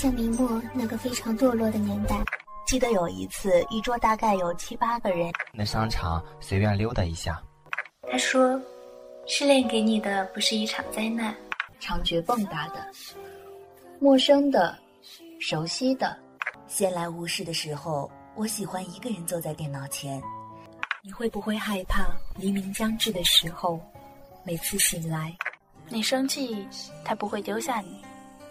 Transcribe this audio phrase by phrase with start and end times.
[0.00, 2.16] 在明末那个非常堕落的年代。
[2.66, 7.38] 记得有一次，一桌大概有七八个人，那商场随便溜达一下。
[8.10, 8.58] 他说
[9.28, 11.34] ：“失恋给你的不是一场灾难。”
[11.78, 12.86] 长觉蹦跶的，
[13.98, 14.74] 陌生的，
[15.38, 16.16] 熟悉的。
[16.66, 20.18] 闲来无事的时候，我喜欢一个人坐在电脑前。
[21.02, 22.06] 你会不会害怕
[22.38, 23.78] 黎明将至的时候，
[24.44, 25.36] 每次醒来，
[25.90, 26.66] 你生气，
[27.04, 28.02] 他不会丢下你，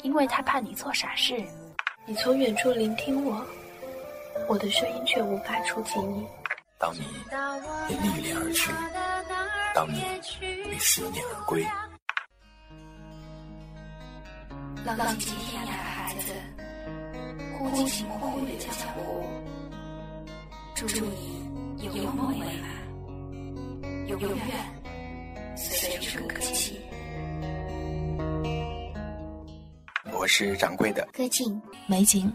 [0.02, 1.44] 因为他怕你做傻事。
[2.06, 3.46] 你从远处聆听我。
[4.48, 6.26] 我的声音却无法触及你。
[6.78, 7.02] 当你
[7.90, 8.72] 因历练而去，
[9.76, 10.02] 当你
[10.42, 11.64] 与思念而归。
[14.86, 16.34] 浪迹天涯的孩子，
[17.58, 19.26] 忽晴忽雨的江湖。
[20.76, 21.44] 祝你
[21.82, 24.30] 有梦未来，永远
[25.56, 26.78] 随处可栖。
[30.20, 32.30] 我是掌柜的歌静美景。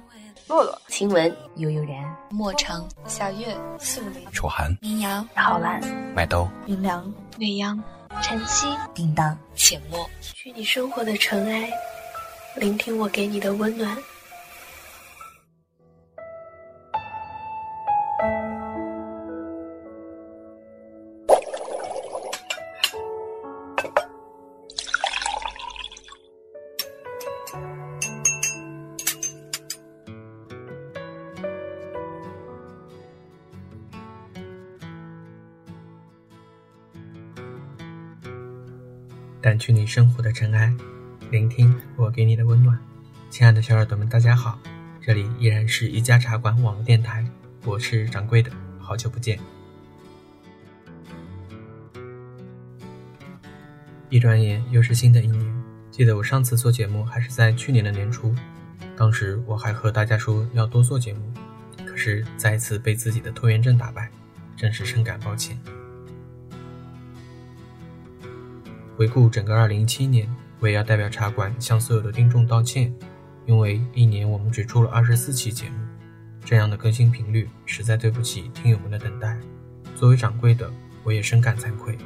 [0.48, 5.82] 洛洛、晴雯、悠悠然、莫城、小月、素林、楚寒、民谣、浩兰、
[6.16, 7.78] 麦兜、云良、未央、
[8.22, 10.08] 晨曦、叮当、浅墨。
[10.22, 11.68] 去你生活的尘埃，
[12.56, 13.94] 聆听我给你的温暖。
[39.54, 40.74] 掸去你生活的尘埃，
[41.30, 42.76] 聆听我给你的温暖。
[43.30, 44.58] 亲爱的小耳朵们，大家好，
[45.00, 47.24] 这里依然是一家茶馆网络电台，
[47.64, 49.38] 我是掌柜的，好久不见。
[54.10, 58.34] 一转眼又是新的一年，记得我上次做节目还是在去年的年初，
[58.96, 61.32] 当时我还和大家说要多做节目，
[61.86, 64.10] 可是再次被自己的拖延症打败，
[64.56, 65.56] 真是深感抱歉。
[68.96, 70.28] 回顾整个2017年，
[70.60, 72.94] 我也要代表茶馆向所有的听众道歉，
[73.44, 75.76] 因为一年我们只出了24期节目，
[76.44, 79.36] 这样的更新频率实在对不起听友们的等待。
[79.96, 80.70] 作为掌柜的，
[81.02, 81.98] 我也深感惭愧。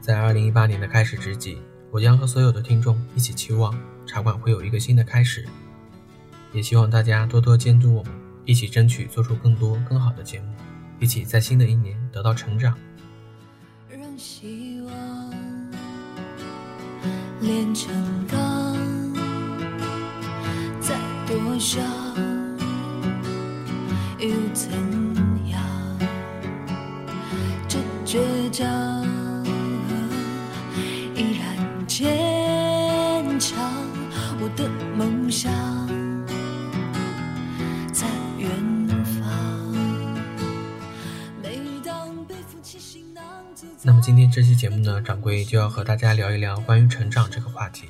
[0.00, 1.58] 在2018年的开始之际，
[1.92, 3.72] 我将和所有的听众一起期望
[4.06, 5.46] 茶馆会有一个新的开始，
[6.52, 8.12] 也希望大家多多监督我们，
[8.44, 10.52] 一起争取做出更多更好的节目，
[10.98, 12.76] 一起在新的一年得到成长。
[14.16, 15.30] 希望
[17.40, 17.92] 炼成
[18.26, 18.74] 钢，
[20.80, 20.94] 再
[21.26, 22.05] 多少
[43.82, 47.86] 那么今天这期节目呢，掌柜就要和大家聊一聊关于成长这个话题。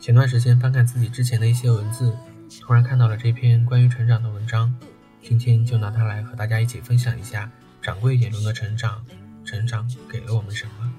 [0.00, 2.16] 前段时间翻看自己之前的一些文字，
[2.60, 4.74] 突然看到了这篇关于成长的文章，
[5.22, 7.48] 今天就拿它来和大家一起分享一下
[7.80, 9.04] 掌柜眼中的成长，
[9.44, 10.92] 成长给了我们什么。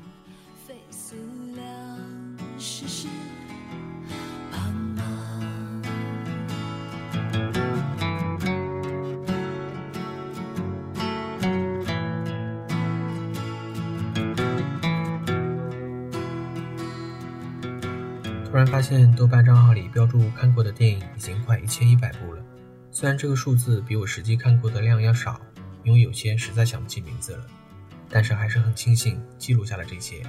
[18.53, 22.45] 突然发现豆瓣账号里标注看过的电影已经快一千一百部了，
[22.91, 25.41] 虽然这个数字比我实际看过的量要少，
[25.83, 27.47] 因为有些实在想不起名字了，
[28.09, 30.21] 但是还是很庆幸记录下了这些。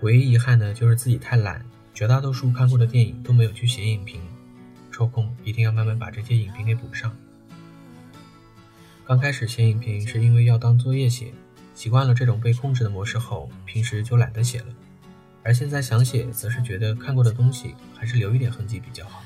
[0.00, 4.18] 唯一遗憾呢，就是自己太懒，绝大多数看过的电影都没有去写影评，
[4.90, 7.14] 抽空一定要慢慢把这些影评给补上。
[9.04, 11.34] 刚开始写影评是因为要当作业写，
[11.74, 14.66] 习惯了这种被控制的模式后，平时就懒得写了。
[15.42, 19.22] 而现在想写，则是觉得看过的东西还是留一点痕迹比较好。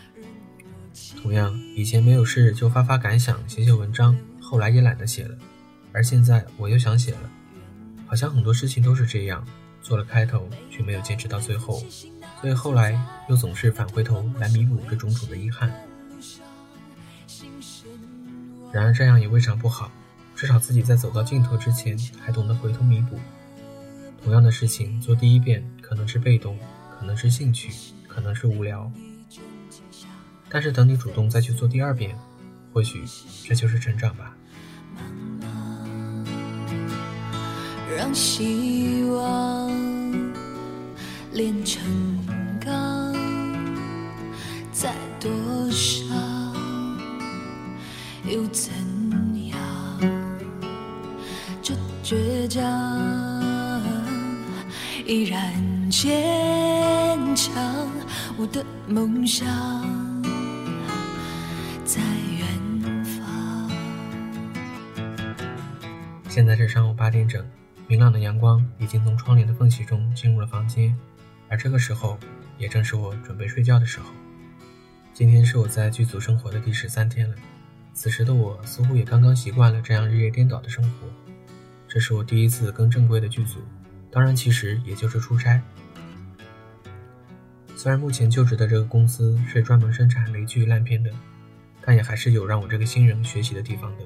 [1.21, 5.37] 同样，以前没有事就发发感想、写写文章，后来也懒得写了。
[5.93, 7.31] 而现在我又想写了，
[8.07, 9.47] 好像很多事情都是这样，
[9.83, 11.83] 做了开头却没有坚持到最后，
[12.41, 12.99] 所以后来
[13.29, 15.73] 又总是返回头来弥补这种种的遗憾。
[18.73, 19.91] 然而这样也未尝不好，
[20.35, 23.19] 至少自己在走到尽头之前还懂得回头弥补。
[24.27, 26.59] 同样的事情做第一遍可能是被动，
[26.99, 27.71] 可能是兴趣，
[28.09, 28.91] 可能是无聊。
[30.49, 32.19] 但是等你主动再去做第二遍，
[32.73, 33.05] 或许
[33.45, 34.37] 这就是成长吧。
[37.97, 39.71] 让希望
[41.33, 41.81] 炼成
[55.07, 55.39] 依然
[55.89, 56.17] 坚
[57.37, 57.55] 强，
[58.37, 59.47] 我的梦想
[61.85, 62.01] 在
[62.37, 63.71] 远方。
[66.29, 67.45] 现在是上午八点整。
[67.87, 70.93] 明朗的阳光已经从窗帘的缝隙中进入了房间，
[71.49, 72.19] 而这个时候
[72.59, 74.07] 也正是我准备睡觉的时候。
[75.15, 77.37] 今天是我在剧组生活的第十三天了，
[77.95, 81.07] 此时的我似乎也刚刚习惯了这样日夜颠倒的生活。
[81.87, 83.61] 这是我第一次跟正规的剧组，
[84.11, 85.61] 当然其实也就是出差。
[87.75, 91.11] 虽然目前就职的这个公司是专门生产雷剧烂片的，
[91.83, 94.05] 但也还是有让我这个新人学习的地方的。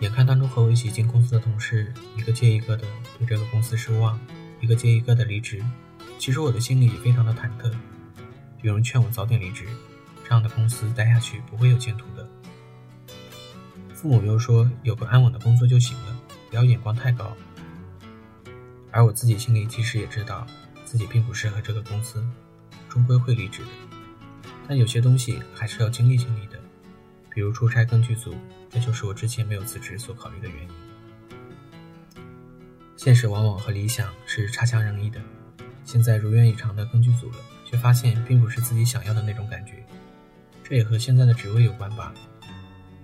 [0.00, 2.86] 眼看当初和我一起进公司的同事，一个接一个的
[3.18, 4.20] 对这个公司失望，
[4.60, 5.64] 一个接一个的离职，
[6.18, 7.72] 其实我的心里也非常的忐忑。
[8.60, 9.64] 有人劝我早点离职，
[10.22, 12.28] 这样的公司待下去不会有前途的。
[13.94, 16.20] 父母又说有个安稳的工作就行了，
[16.50, 17.34] 不要眼光太高。
[18.96, 20.46] 而我自己心里其实也知道，
[20.86, 22.26] 自己并不适合这个公司，
[22.88, 23.68] 终归会离职的。
[24.66, 26.58] 但有些东西还是要经历经历的，
[27.30, 28.34] 比如出差跟剧组。
[28.70, 30.68] 这就是我之前没有辞职所考虑的原因。
[32.96, 35.20] 现实往往和理想是差强人意的。
[35.84, 39.84] 现在如愿以偿的跟剧组了，却发现并不是自己想要的那种感觉。
[40.64, 42.14] 这也和现在的职位有关吧。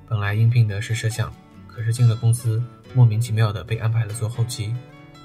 [0.09, 1.31] 本来应聘的是摄像，
[1.69, 2.63] 可是进了公司，
[2.95, 4.75] 莫名其妙的被安排了做后期，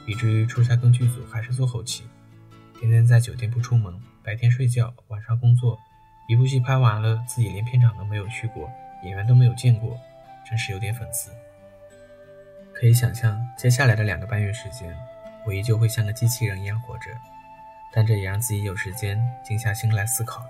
[0.08, 2.08] 以至于出差跟剧组还是做后期，
[2.80, 3.94] 天天在酒店不出门，
[4.24, 5.78] 白天睡觉，晚上工作。
[6.28, 8.70] 一部戏拍完了，自己连片场都没有去过，
[9.04, 9.96] 演员都没有见过。
[10.50, 11.30] 真是有点讽刺。
[12.74, 14.96] 可以想象，接下来的两个半月时间，
[15.46, 17.12] 我依旧会像个机器人一样活着，
[17.94, 20.50] 但这也让自己有时间静下心来思考了。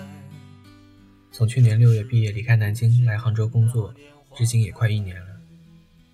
[1.31, 3.93] 从去年六月毕业离开南京来杭州工作，
[4.35, 5.27] 至今也快一年了。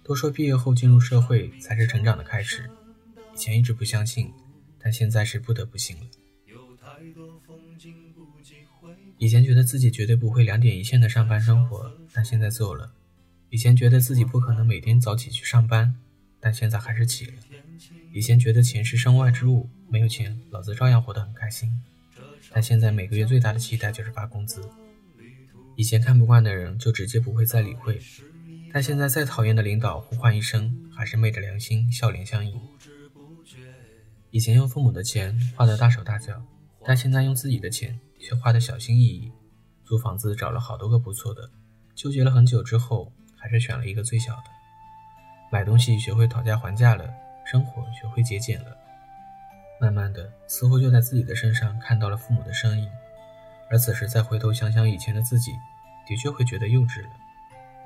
[0.03, 2.69] 都说毕业后进入社会才是成长的开始。
[3.33, 4.31] 以前一直不相信，
[4.79, 6.03] 但现在是不得不信了。
[9.17, 12.93] 以前觉得自己绝对不会两点一线的上班生活，但现在做了。
[13.49, 15.95] 以前觉得自己不可能每天早起去上班，
[16.39, 17.33] 但现在还是起了。
[18.13, 21.69] 以前觉得钱是身外之物，没有钱老子照样活得很开心，
[22.51, 24.61] 但现在每个月最大的期待就是发工资。
[25.77, 28.01] 以前看不惯的人就直接不会再理会，
[28.73, 32.59] 但现在再讨厌的领导呼唤一声，还是昧着良心笑脸相迎。
[34.31, 36.41] 以前用父母的钱花得大手大脚，
[36.83, 39.31] 但现在用自己的钱却花得小心翼翼。
[39.85, 41.47] 租房子找了好多个不错的，
[41.93, 44.43] 纠结了很久之后，还是选了一个最小的。
[45.51, 47.07] 买东西学会讨价还价了，
[47.45, 48.75] 生活学会节俭了。
[49.79, 52.89] 慢慢的，似乎就在自己的身上看到了父母的身影。
[53.69, 55.51] 而此时再回头想想以前的自己，
[56.07, 57.09] 的确会觉得幼稚了。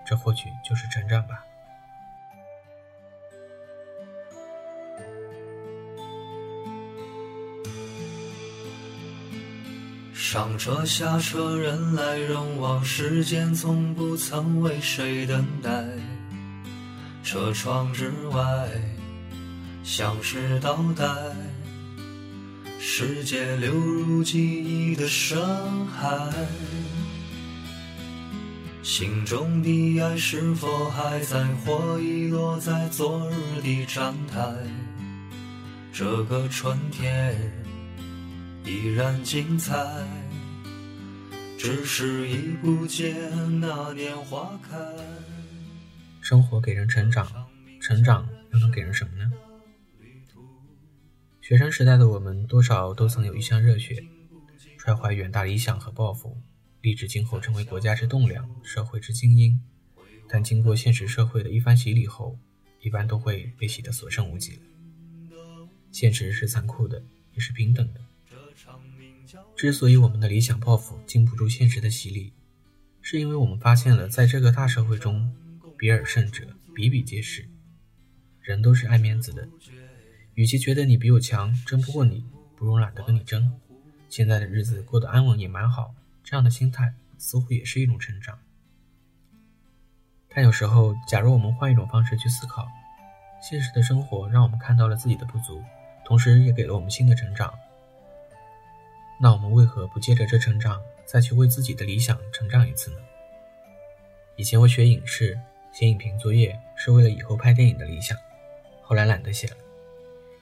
[0.06, 1.44] 这或许就是成长吧。
[10.14, 15.84] 上车下车，人来人往，时间从不曾为谁等待。
[17.22, 18.70] 车窗之外，
[19.84, 21.06] 像是倒带，
[22.80, 26.08] 世界流入记忆的深海。
[28.84, 34.56] 心中的爱是否还在，或遗落在昨日的站台？
[35.94, 37.36] 这个春天
[38.66, 39.76] 依然精彩。
[41.60, 43.14] 只是已不见
[43.60, 44.76] 那年花开。
[46.20, 47.28] 生活给人成长，
[47.80, 49.32] 成长又能给人什么呢？
[51.40, 54.04] 学生时代的我们，多少都曾有一腔热血，
[54.80, 56.36] 揣怀远大理想和抱负，
[56.82, 59.62] 立志今后成为国家之栋梁，社会之精英。
[60.28, 62.38] 但经过现实社会的一番洗礼后，
[62.82, 64.62] 一般都会被洗得所剩无几了。
[65.92, 68.02] 现实是残酷的，也是平等的。
[69.56, 72.34] 之所以我们的理想抱负经不住现实的洗礼，
[73.02, 75.36] 是因为我们发现了，在这个大社会中，
[75.78, 77.48] 比尔胜者比比皆是。
[78.42, 79.48] 人都是爱面子的，
[80.34, 83.60] 与其觉得你比我强，争不过你，不如懒得跟你争。
[84.10, 88.38] 现在的日子过得安稳也蛮好，这样的心态似乎也是一种成长。
[90.34, 92.68] 但有时候，假如我们换一种方式去思考，
[93.42, 95.62] 现实的生活让我们看到了自己的不足，
[96.06, 97.54] 同时也给了我们新的成长。
[99.20, 102.98] 那我们为何不借着这成长，再去为自己的理想成长一次呢？
[104.38, 105.40] 以前我学影视、
[105.72, 108.18] 写影评作业是为了以后拍电影的理想，
[108.82, 109.56] 后来懒得写了；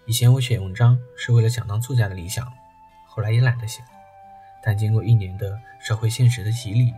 [0.05, 2.47] 以前我写文章是为了想当作家的理想，
[3.07, 3.87] 后来也懒得写了。
[4.63, 6.93] 但经过一年的社会现实的洗礼，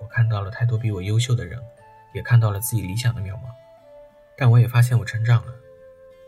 [0.00, 1.60] 我看到了太多比我优秀的人，
[2.12, 3.44] 也看到了自己理想的渺茫。
[4.36, 5.52] 但我也发现我成长了，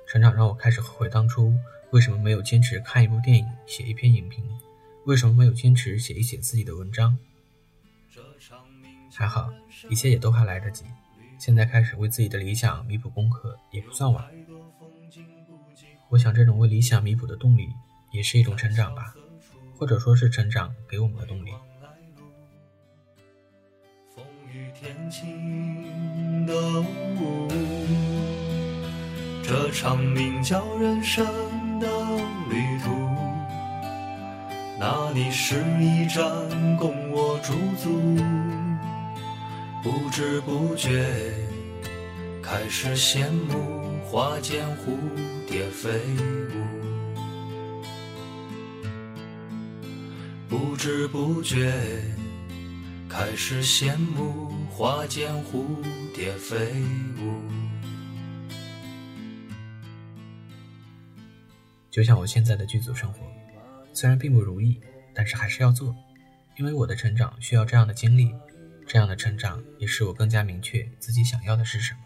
[0.07, 1.53] 成长让我开始后悔当初
[1.91, 4.45] 为什么没有坚持看一部电影、写一篇影评。
[5.07, 7.17] 为什么没有坚持写一写自己的文章？
[9.15, 9.51] 还好，
[9.89, 10.85] 一切也都还来得及。
[11.39, 14.25] 现在开始为自己的理想弥补功课也不算晚。
[16.09, 17.69] 我想，这种为理想弥补的动力，
[18.13, 19.15] 也是一种成长吧，
[19.79, 21.51] 或者说是成长给我们的动力。
[24.15, 26.81] 风雨天晴的
[27.21, 27.49] 雾，
[29.43, 31.27] 这场名叫人生
[31.79, 31.87] 的
[32.51, 32.91] 旅途。
[34.79, 36.23] 那里是一站，
[36.77, 38.17] 供我驻足。
[39.83, 41.05] 不知不觉，
[42.43, 44.97] 开始羡慕花间蝴
[45.47, 45.91] 蝶飞
[46.55, 46.86] 舞。
[50.59, 51.71] 不知不觉，
[53.11, 55.67] 开始羡慕花间蝴
[56.15, 56.57] 蝶飞
[57.21, 57.43] 舞。
[61.91, 63.19] 就像我现在的剧组生活。
[63.93, 64.81] 虽然并不如意，
[65.15, 65.95] 但是还是要做，
[66.59, 68.35] 因为我的成长需要这样的经历，
[68.87, 72.01] 这样的成长也使我更加明确自己想要的是什么。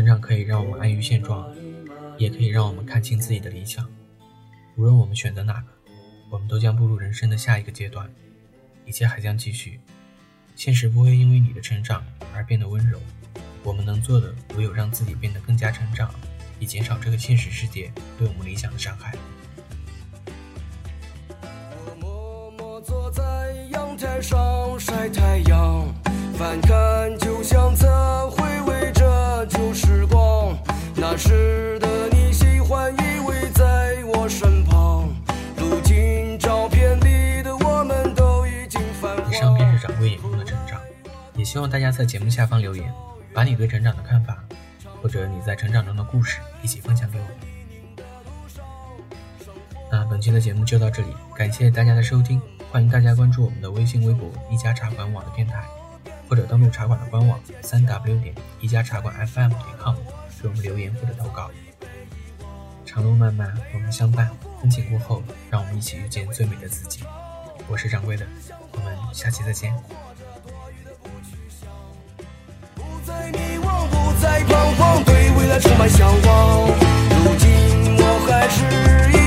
[0.00, 1.46] 成长可以让我们安于现状，
[2.16, 3.86] 也可以让我们看清自己的理想。
[4.76, 5.66] 无论我们选择哪个，
[6.30, 8.10] 我们都将步入人生的下一个阶段，
[8.86, 9.78] 一切还将继续。
[10.56, 12.02] 现实不会因为你的成长
[12.34, 12.98] 而变得温柔，
[13.62, 16.10] 我们能做的唯有让自己变得更加成长，
[16.58, 19.14] 以减少这个现实世界对我们理想的伤害。
[21.84, 24.79] 我默默坐在阳台上
[41.70, 42.92] 大家在节目下方留言，
[43.32, 44.42] 把你对成长的看法，
[45.00, 47.34] 或者你在成长中的故事一起分享给我们。
[49.88, 55.64] 那本期的节目就到这里，感谢大家的收听，欢迎大家关注我们的微信、微博“一家茶馆网”的电台，
[56.28, 59.94] 或者登录茶馆的官网三 w 点一家茶馆 fm 点 com
[60.42, 61.50] 给我们留言或者投稿。
[62.84, 64.28] 长路漫漫，我们相伴，
[64.60, 67.04] 风景过后，让我们一起遇见最美的自己。
[67.68, 68.26] 我是掌柜的，
[68.72, 69.72] 我们下期再见。
[73.00, 76.68] 不再迷惘，不再彷徨，对未来充满向往。
[77.24, 79.19] 如今我还是。